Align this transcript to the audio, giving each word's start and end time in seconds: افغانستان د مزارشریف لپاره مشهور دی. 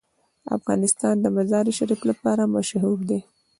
افغانستان 0.57 1.15
د 1.21 1.25
مزارشریف 1.35 2.01
لپاره 2.09 2.51
مشهور 2.55 2.97
دی. 3.09 3.19